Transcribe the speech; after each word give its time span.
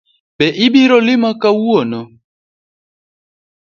Be 0.37 0.45
ibiro 0.65 0.97
lima 1.07 1.31
kawuono? 1.41 2.01